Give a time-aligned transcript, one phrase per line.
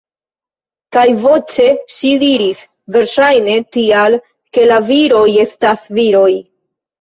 [0.95, 1.65] Kaj voĉe
[1.95, 2.63] ŝi diris:--
[2.95, 4.17] Verŝajne tial,
[4.59, 6.33] ke la viroj estas viroj.